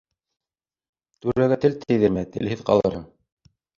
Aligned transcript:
Түрәгә 1.25 1.59
тел 1.65 1.77
тейҙермә, 1.83 2.25
телһеҙ 2.37 2.65
ҡалырһың. 2.71 3.05